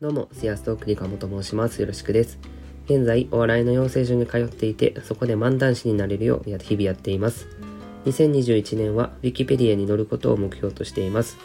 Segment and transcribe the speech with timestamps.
[0.00, 1.80] どうも、シアストークリカモと申します。
[1.80, 2.38] よろしくです。
[2.84, 7.48] 現在、お笑いの養成所に通っていて、そこで漫談師になれるよう日々やっています。
[8.06, 11.36] 2021年は Wikipedia に載ることを目標としています。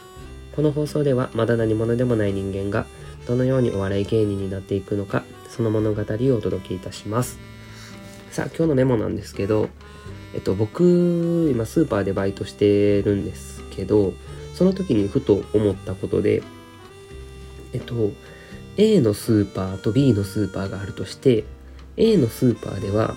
[0.56, 2.86] この放送では、まだ何者でもない人間が、
[3.26, 6.04] どのようにお笑い芸人になっていくのか、その物語を
[6.38, 7.40] お届けいたします。
[8.30, 9.70] さあ、今日のメモなんですけど、
[10.36, 14.14] えっと、僕、今スーパーでバイトしてるんですけど、
[14.54, 16.44] その時にふと思ったことで、
[17.74, 18.12] えっと、
[18.78, 21.44] A のスーパーと B のスーパーがあるとして
[21.96, 23.16] A のスーパーでは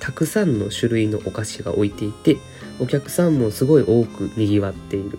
[0.00, 2.38] たくさんの種類のお菓子が置いていて
[2.80, 5.18] お客さんもすごい多くにぎわっている。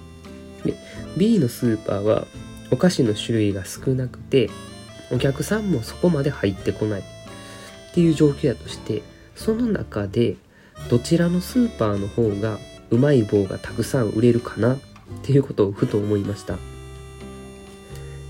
[0.65, 0.75] で
[1.17, 2.27] B のスーパーは
[2.69, 4.49] お菓子の種類が少なくて
[5.11, 7.03] お客さんもそこまで入ってこないっ
[7.93, 9.01] ていう状況やとして
[9.35, 10.35] その中で
[10.89, 12.59] どちらのスーパーの方が
[12.89, 14.77] うまい棒がたくさん売れるかなっ
[15.23, 16.55] ていうことをふと思いました。
[16.55, 16.57] っ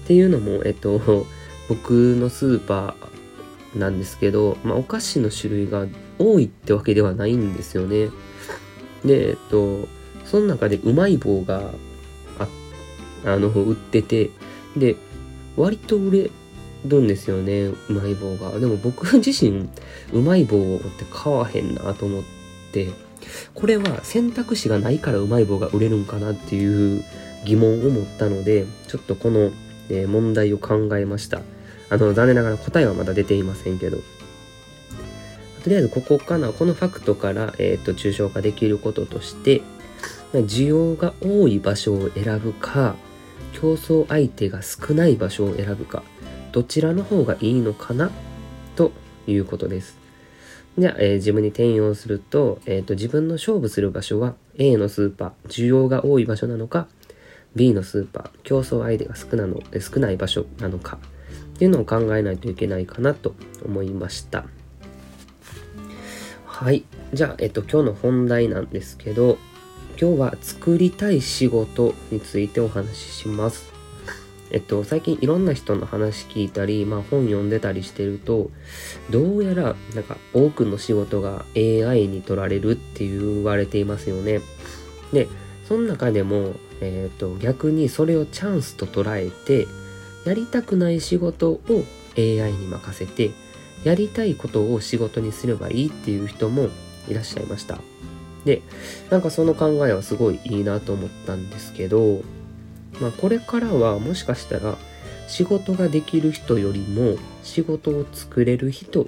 [0.06, 1.26] ていうのもえっと
[1.70, 5.86] 僕のスーパーなんですけど、まあ、お菓子の種類が
[6.20, 8.10] 多いってわけではないんですよね。
[9.06, 9.88] で、えっと、
[10.26, 11.72] その中でうまい棒が
[12.40, 12.48] あ
[13.26, 14.30] あの売ってて、
[14.76, 14.96] で、
[15.56, 16.32] 割と売れ
[16.86, 18.60] るんですよね、うまい棒が。
[18.60, 19.70] でも僕 自身、
[20.14, 22.24] うまい棒って買わへんなと思っ
[22.72, 22.90] て、
[23.54, 27.04] これは選択肢がないからうまい棒が売れるんかなっていう
[27.46, 29.52] 疑問を持ったので、ちょっとこの、
[29.90, 31.42] え問題を考えました。
[31.90, 33.98] あの、残念ながら答えはまだ出ていませんけど。
[35.64, 39.62] とりあえずここかな、このファクトから、えっ、と、抽象化できることとして、
[40.34, 42.96] 需要が多い場所を選ぶか、
[43.54, 46.04] 競争相手が少ない場所を選ぶか、
[46.52, 48.12] どちらの方がいいのかな、
[48.76, 48.92] と
[49.28, 49.98] いうことです。
[50.78, 56.88] じゃあ、えー自分に転用すると、えっ、と、自分の勝負する場所は A のスーパー、需要が多い場所なのか、
[57.56, 61.00] B のスーパー、競争相手が少なの少ない場所なのか、
[61.58, 63.34] っていうのを考えないといけないかなと
[63.66, 64.46] 思いました。
[66.46, 66.86] はい。
[67.14, 69.40] じゃあ、えっと、今日の本題なんですけど、
[70.00, 73.74] 今日は作りたい仕事についてお話しします。
[74.52, 78.52] えっと、最近いろんな人の話聞いたり、まあ本読んでたりしてると、
[79.10, 84.42] どうやら、なんか多くの仕事が AI に取られるって言われていますよね。
[85.12, 85.28] で、
[85.68, 89.68] その中でも、えっと、逆にそれをチャンスと捉えて、
[90.28, 91.62] やりたくない仕事を
[92.18, 93.32] AI に任せて
[93.86, 96.68] やりたいことを仕事にすればいいっていう人も
[97.08, 97.80] いらっしゃいました。
[98.44, 98.62] で
[99.10, 102.22] なんかその考えはすごいいいなと思ったんですけど
[103.00, 104.78] まあこれからはもしかしたら
[105.30, 109.08] 仕事ができる人よりも仕事を作れる人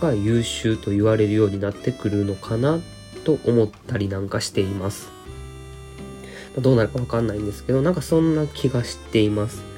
[0.00, 2.80] が優秀と言われるようになってくるのかな
[3.24, 5.08] と思ったりなんかしています。
[6.58, 9.77] どうなるかわかんないんですけどなんかそんな気がしています。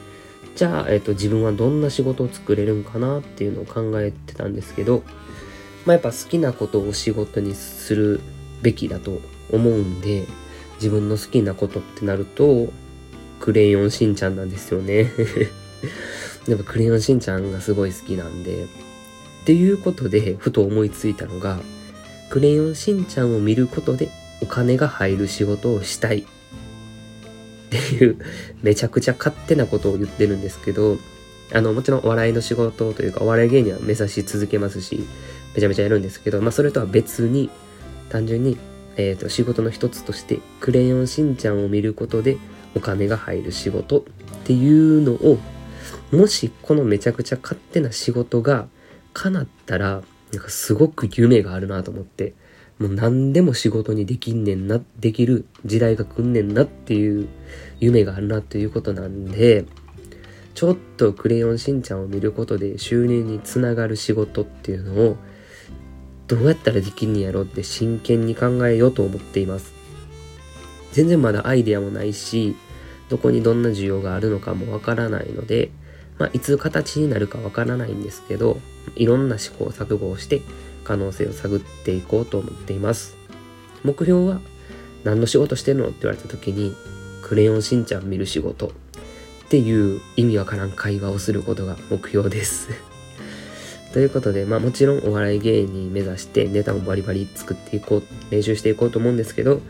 [0.57, 5.03] じゃあ、えっと、自分はどんな仕事を作れるんかなっていうのを考えてたんですけど、
[5.87, 8.21] まあ、やっぱ好きなことを仕事にする
[8.63, 9.21] べきだと
[9.53, 10.27] 思うんで、
[10.75, 12.69] 自分の好きなことってなると、
[13.41, 15.11] クレヨンしんちゃんなんですよね。
[16.47, 18.65] やっぱクレヨンしんちゃんがすごい好きなんで。
[18.65, 18.67] っ
[19.45, 21.61] ていうことで、ふと思いついたのが、
[22.31, 24.09] クレヨンしんちゃんを見ることで
[24.41, 26.25] お金が入る仕事をしたい
[27.71, 28.19] っていう
[28.63, 30.99] めちゃくちゃ勝手なことを言ってるんですけど
[31.53, 35.07] あのもちろんお笑いの仕事というかお笑い芸人は目指し続けますし
[35.55, 37.51] めちゃめちゃやるんですけど、まあ、それとは別に
[38.09, 38.57] 単純に、
[38.97, 42.39] えー、と仕事の一つとして「クレヨンしんちゃん」を見ることで
[42.77, 44.03] お金が入る仕事っ
[44.45, 45.39] ていうのを
[46.13, 48.69] もしこのめちゃくちゃ勝手な仕事が
[49.13, 50.03] 叶ったら
[50.33, 52.35] なんかすごく夢があるなと思って。
[52.81, 57.29] もう何でも仕事にできんねんな、できる時代が来んねんなっていう
[57.79, 59.67] 夢があるなということなんで、
[60.55, 65.17] ちょっとクレヨンしんちゃんを見ることで収入につながる仕事っていうのを
[66.27, 69.75] どうやったらできんねやろって真剣に考えようと思っています。
[70.93, 72.57] 全然まだアイデアもないし、
[73.11, 75.71] どこにどんな需要があるのかもわからないので、
[76.19, 78.59] まあ、いつ形になるかわからないんですけど、
[78.97, 80.41] いろんな試行錯誤をして
[80.85, 83.17] 可能性を探っていこうと思っています。
[83.83, 84.41] 目標は
[85.05, 86.75] 何の仕事してるのって言われた時に、
[87.23, 88.71] クレヨンしんちゃん見る仕事っ
[89.49, 92.69] ていう意味わからん会話をすることが目標です。
[93.93, 99.61] ということで、まあもちろんお笑い芸人目指してネタもバリバリ作っていこう、練習していこうと思うんですけど、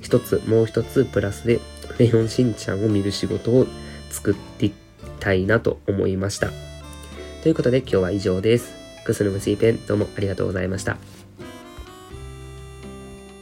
[0.00, 3.66] 一つ、もう一つプラスでクレヨンしんちゃんを見る仕事を
[4.10, 4.74] 作っていき
[5.20, 6.50] たいなと思いました。
[7.42, 8.75] ということで今日は以上です。
[9.06, 11.25] くすのむシーペンどうもありがとうございました。